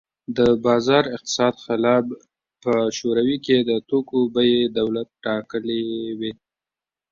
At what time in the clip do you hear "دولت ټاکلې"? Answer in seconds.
4.79-5.81